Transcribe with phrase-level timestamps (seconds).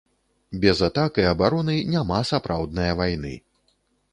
[0.61, 3.37] Без атак і абароны няма сапраўднае вайны